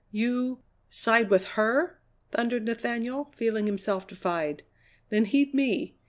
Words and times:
"You 0.09 0.63
side 0.89 1.29
with 1.29 1.49
her?" 1.49 1.99
thundered 2.31 2.63
Nathaniel, 2.65 3.25
feeling 3.35 3.67
himself 3.67 4.07
defied. 4.07 4.63
"Then 5.09 5.25
heed 5.25 5.53
me! 5.53 5.95